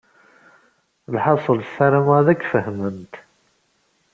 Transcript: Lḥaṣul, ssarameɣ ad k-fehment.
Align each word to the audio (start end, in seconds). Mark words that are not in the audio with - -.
Lḥaṣul, 1.15 1.59
ssarameɣ 1.67 2.15
ad 2.19 2.27
k-fehment. 2.35 3.13